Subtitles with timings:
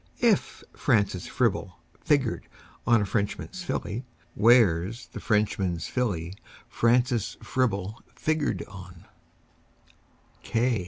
[0.23, 2.47] If Francis Fribble figured
[2.87, 6.33] on a Frenchman's Filly, Where's the Frenchman's Filly
[6.67, 9.05] Francis Fribble figured on?